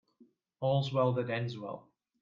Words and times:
All's 0.61 0.91
well 0.91 1.13
that 1.13 1.29
ends 1.29 1.59
well. 1.59 1.87